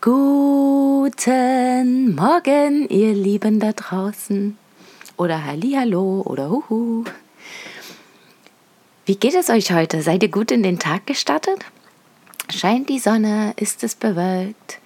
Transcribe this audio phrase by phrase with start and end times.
[0.00, 4.56] Guten Morgen, ihr Lieben da draußen.
[5.18, 7.04] Oder Hallo oder Huhu.
[9.04, 10.00] Wie geht es euch heute?
[10.00, 11.66] Seid ihr gut in den Tag gestartet?
[12.48, 13.52] Scheint die Sonne?
[13.56, 14.78] Ist es bewölkt?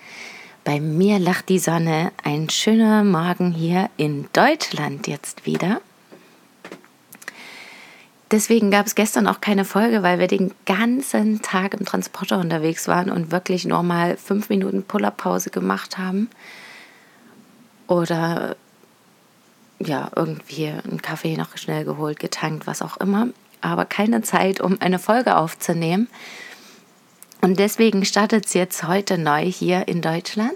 [0.65, 2.11] Bei mir lacht die Sonne.
[2.25, 5.81] Ein schöner Morgen hier in Deutschland jetzt wieder.
[8.31, 12.87] Deswegen gab es gestern auch keine Folge, weil wir den ganzen Tag im Transporter unterwegs
[12.87, 16.31] waren und wirklich nur mal fünf Minuten Pull-up-Pause gemacht haben.
[17.89, 18.55] Oder
[19.81, 23.29] ja, irgendwie einen Kaffee noch schnell geholt, getankt, was auch immer.
[23.63, 26.09] Aber keine Zeit, um eine Folge aufzunehmen.
[27.41, 30.53] Und deswegen startet es jetzt heute neu hier in Deutschland.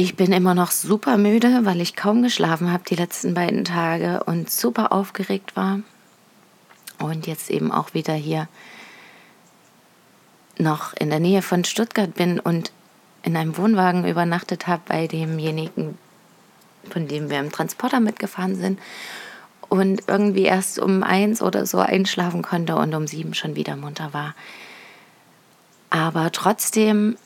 [0.00, 4.22] Ich bin immer noch super müde, weil ich kaum geschlafen habe die letzten beiden Tage
[4.22, 5.80] und super aufgeregt war.
[7.00, 8.46] Und jetzt eben auch wieder hier
[10.56, 12.70] noch in der Nähe von Stuttgart bin und
[13.24, 15.98] in einem Wohnwagen übernachtet habe bei demjenigen,
[16.88, 18.78] von dem wir im Transporter mitgefahren sind.
[19.68, 24.14] Und irgendwie erst um eins oder so einschlafen konnte und um sieben schon wieder munter
[24.14, 24.36] war.
[25.90, 27.16] Aber trotzdem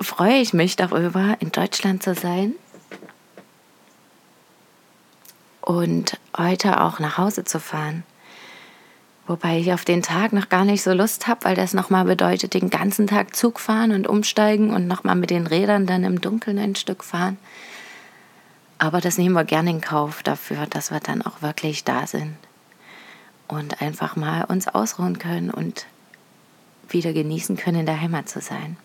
[0.00, 2.54] freue ich mich darüber, in Deutschland zu sein
[5.60, 8.04] und heute auch nach Hause zu fahren.
[9.26, 12.52] Wobei ich auf den Tag noch gar nicht so Lust habe, weil das nochmal bedeutet,
[12.52, 16.58] den ganzen Tag Zug fahren und umsteigen und nochmal mit den Rädern dann im Dunkeln
[16.58, 17.38] ein Stück fahren.
[18.76, 22.36] Aber das nehmen wir gerne in Kauf dafür, dass wir dann auch wirklich da sind
[23.48, 25.86] und einfach mal uns ausruhen können und
[26.90, 28.76] wieder genießen können, in der Heimat zu sein.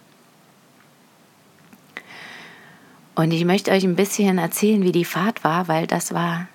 [3.16, 6.47] Und ich möchte euch ein bisschen erzählen, wie die Fahrt war, weil das war,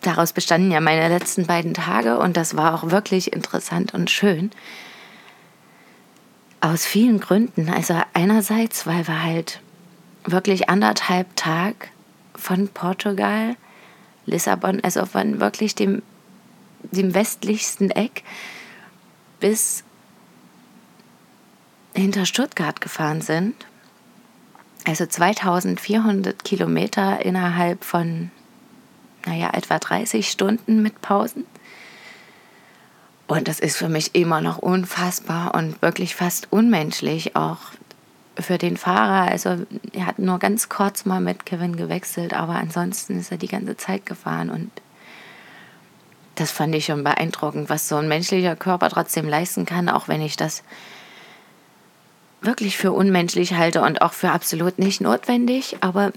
[0.00, 4.50] daraus bestanden ja meine letzten beiden Tage und das war auch wirklich interessant und schön.
[6.60, 7.68] Aus vielen Gründen.
[7.68, 9.60] Also einerseits, weil wir halt
[10.24, 11.90] wirklich anderthalb Tag
[12.34, 13.56] von Portugal,
[14.24, 16.02] Lissabon, also von wirklich dem,
[16.82, 18.24] dem westlichsten Eck
[19.38, 19.84] bis
[21.94, 23.54] hinter Stuttgart gefahren sind
[24.86, 28.30] also 2400 Kilometer innerhalb von,
[29.26, 31.44] naja, etwa 30 Stunden mit Pausen.
[33.26, 37.58] Und das ist für mich immer noch unfassbar und wirklich fast unmenschlich, auch
[38.38, 39.28] für den Fahrer.
[39.30, 43.48] Also er hat nur ganz kurz mal mit Kevin gewechselt, aber ansonsten ist er die
[43.48, 44.70] ganze Zeit gefahren und
[46.36, 50.20] das fand ich schon beeindruckend, was so ein menschlicher Körper trotzdem leisten kann, auch wenn
[50.20, 50.62] ich das
[52.40, 55.78] wirklich für unmenschlich halte und auch für absolut nicht notwendig.
[55.80, 56.12] Aber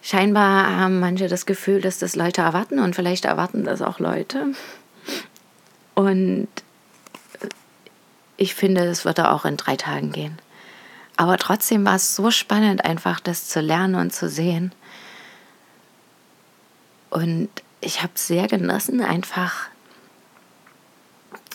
[0.00, 4.54] scheinbar haben manche das Gefühl, dass das Leute erwarten und vielleicht erwarten das auch Leute.
[5.94, 6.48] Und
[8.36, 10.38] ich finde, das wird auch in drei Tagen gehen.
[11.16, 14.72] Aber trotzdem war es so spannend, einfach das zu lernen und zu sehen.
[17.10, 17.50] Und
[17.80, 19.68] ich habe es sehr genossen, einfach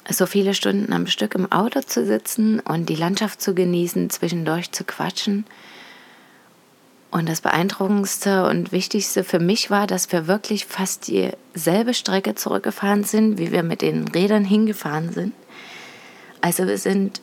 [0.09, 4.71] so viele Stunden am Stück im Auto zu sitzen und die Landschaft zu genießen, zwischendurch
[4.71, 5.45] zu quatschen.
[7.09, 13.03] Und das Beeindruckendste und Wichtigste für mich war, dass wir wirklich fast dieselbe Strecke zurückgefahren
[13.03, 15.33] sind, wie wir mit den Rädern hingefahren sind.
[16.41, 17.21] Also wir sind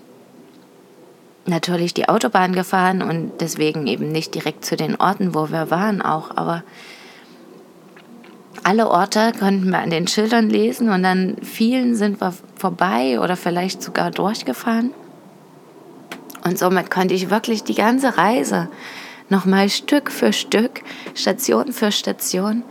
[1.47, 6.01] natürlich die Autobahn gefahren und deswegen eben nicht direkt zu den Orten, wo wir waren
[6.01, 6.65] auch, aber
[8.65, 13.37] alle Orte konnten wir an den Schildern lesen und an vielen sind wir vorbei oder
[13.37, 14.93] vielleicht sogar durchgefahren.
[16.45, 18.69] Und somit konnte ich wirklich die ganze Reise
[19.29, 20.83] nochmal Stück für Stück,
[21.15, 22.63] Station für Station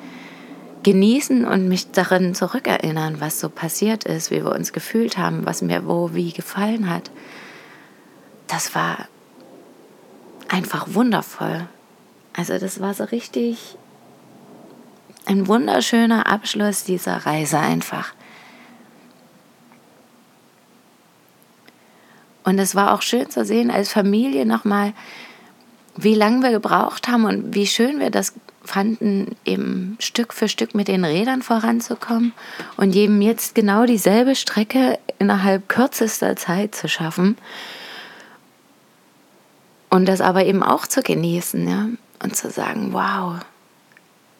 [0.81, 5.61] genießen und mich darin zurückerinnern, was so passiert ist, wie wir uns gefühlt haben, was
[5.61, 7.11] mir wo wie gefallen hat.
[8.47, 9.07] Das war
[10.49, 11.67] einfach wundervoll.
[12.35, 13.77] Also das war so richtig
[15.25, 18.13] ein wunderschöner Abschluss dieser Reise einfach.
[22.43, 24.93] Und es war auch schön zu sehen als Familie nochmal,
[25.95, 28.33] wie lange wir gebraucht haben und wie schön wir das
[28.63, 32.33] fanden, eben Stück für Stück mit den Rädern voranzukommen
[32.77, 37.37] und jedem jetzt genau dieselbe Strecke innerhalb kürzester Zeit zu schaffen
[39.89, 41.87] und das aber eben auch zu genießen ja?
[42.23, 43.39] und zu sagen, wow,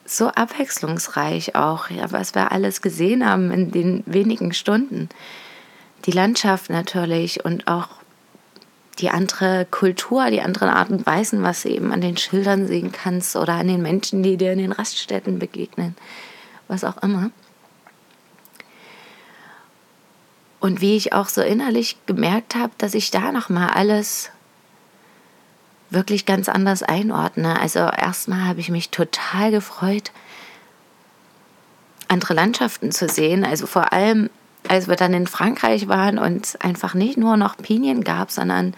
[0.06, 5.10] so abwechslungsreich auch, ja, was wir alles gesehen haben in den wenigen Stunden.
[6.06, 7.88] Die Landschaft natürlich und auch
[9.00, 12.92] die andere Kultur, die anderen Arten und Weisen, was du eben an den Schildern sehen
[12.92, 15.96] kannst oder an den Menschen, die dir in den Raststätten begegnen,
[16.68, 17.32] was auch immer.
[20.60, 24.30] Und wie ich auch so innerlich gemerkt habe, dass ich da nochmal alles
[25.94, 27.60] wirklich ganz anders einordne.
[27.60, 30.12] Also erstmal habe ich mich total gefreut,
[32.08, 33.44] andere Landschaften zu sehen.
[33.46, 34.30] Also vor allem,
[34.68, 38.76] als wir dann in Frankreich waren und es einfach nicht nur noch Pinien gab, sondern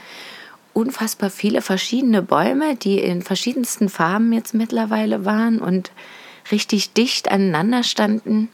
[0.74, 5.92] unfassbar viele verschiedene Bäume, die in verschiedensten Farben jetzt mittlerweile waren und
[6.52, 8.50] richtig dicht aneinander standen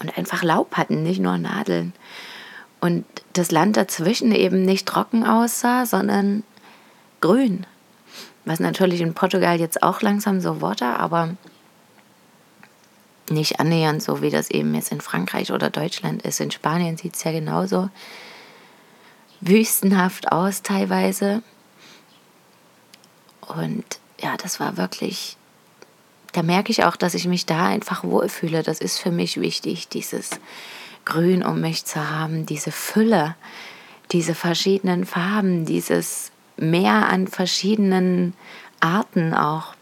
[0.00, 1.92] und einfach Laub hatten, nicht nur Nadeln.
[2.80, 3.04] Und
[3.34, 6.42] das Land dazwischen eben nicht trocken aussah, sondern
[7.20, 7.66] grün.
[8.44, 11.36] Was natürlich in Portugal jetzt auch langsam so wurde, aber
[13.30, 16.40] nicht annähernd so, wie das eben jetzt in Frankreich oder Deutschland ist.
[16.40, 17.90] In Spanien sieht es ja genauso
[19.40, 21.42] wüstenhaft aus teilweise.
[23.40, 23.84] Und
[24.20, 25.36] ja, das war wirklich,
[26.32, 28.62] da merke ich auch, dass ich mich da einfach wohlfühle.
[28.62, 30.30] Das ist für mich wichtig, dieses
[31.04, 33.34] Grün um mich zu haben, diese Fülle,
[34.12, 38.34] diese verschiedenen Farben, dieses mehr an verschiedenen
[38.80, 39.74] Arten auch.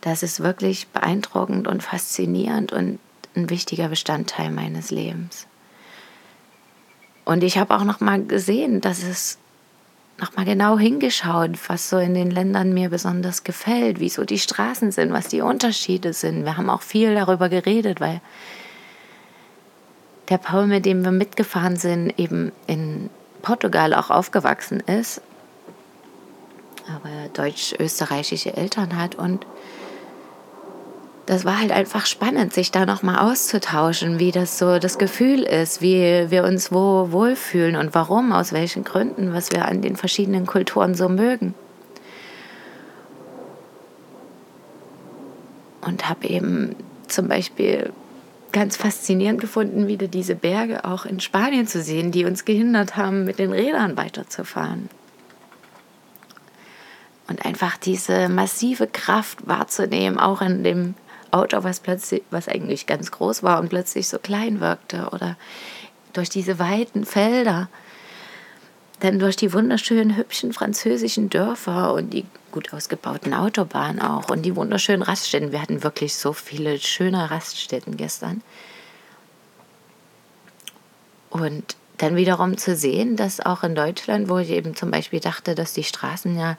[0.00, 2.98] Das ist wirklich beeindruckend und faszinierend und
[3.34, 5.46] ein wichtiger Bestandteil meines Lebens.
[7.24, 9.38] Und ich habe auch noch mal gesehen, dass es
[10.18, 14.38] noch mal genau hingeschaut, was so in den Ländern mir besonders gefällt, wie so die
[14.38, 16.44] Straßen sind, was die Unterschiede sind.
[16.44, 18.20] Wir haben auch viel darüber geredet, weil
[20.28, 23.10] der Paul, mit dem wir mitgefahren sind, eben in
[23.46, 25.20] Portugal auch aufgewachsen ist,
[26.88, 29.46] aber deutsch-österreichische Eltern hat und
[31.26, 35.80] das war halt einfach spannend, sich da nochmal auszutauschen, wie das so das Gefühl ist,
[35.80, 40.46] wie wir uns wo wohlfühlen und warum, aus welchen Gründen, was wir an den verschiedenen
[40.46, 41.54] Kulturen so mögen.
[45.82, 46.74] Und habe eben
[47.06, 47.92] zum Beispiel
[48.52, 53.24] ganz faszinierend gefunden, wieder diese Berge auch in Spanien zu sehen, die uns gehindert haben,
[53.24, 54.88] mit den Rädern weiterzufahren.
[57.28, 60.94] Und einfach diese massive Kraft wahrzunehmen, auch in dem
[61.30, 65.36] Auto, was plötzlich, was eigentlich ganz groß war und plötzlich so klein wirkte, oder
[66.12, 67.68] durch diese weiten Felder
[69.00, 74.56] dann durch die wunderschönen, hübschen französischen Dörfer und die gut ausgebauten Autobahnen auch und die
[74.56, 75.52] wunderschönen Raststätten.
[75.52, 78.42] Wir hatten wirklich so viele schöne Raststätten gestern.
[81.28, 85.54] Und dann wiederum zu sehen, dass auch in Deutschland, wo ich eben zum Beispiel dachte,
[85.54, 86.56] dass die Straßen ja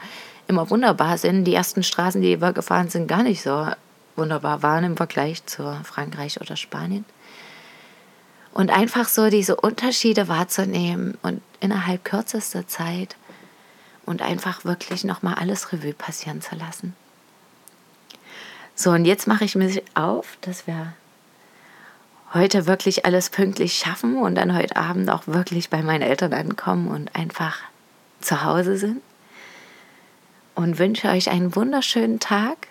[0.47, 3.67] immer wunderbar sind, die ersten Straßen, die wir gefahren sind, gar nicht so
[4.15, 7.05] wunderbar waren im Vergleich zu Frankreich oder Spanien.
[8.57, 13.15] Und einfach so diese Unterschiede wahrzunehmen und innerhalb kürzester Zeit
[14.03, 16.95] und einfach wirklich nochmal alles Revue passieren zu lassen.
[18.73, 20.93] So, und jetzt mache ich mich auf, dass wir
[22.33, 26.87] heute wirklich alles pünktlich schaffen und dann heute Abend auch wirklich bei meinen Eltern ankommen
[26.87, 27.59] und einfach
[28.21, 29.03] zu Hause sind.
[30.55, 32.69] Und wünsche euch einen wunderschönen Tag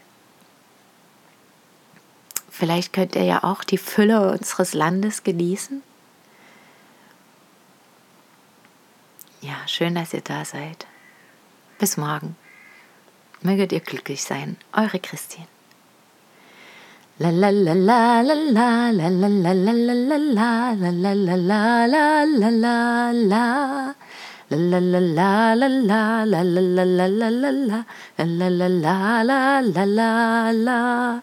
[2.59, 5.83] Vielleicht könnt ihr ja auch die Fülle unseres Landes genießen.
[9.43, 10.87] Ja, schön, dass ihr da seid.
[11.79, 12.35] Bis morgen.
[13.43, 14.57] Möget ihr glücklich sein.
[14.73, 15.47] Eure Christine.
[17.19, 21.35] La la la la la la la la la la la la la la la
[21.37, 23.95] la la la la la
[24.49, 25.93] La la la la la la
[26.25, 31.23] la la la la la la la la la la la la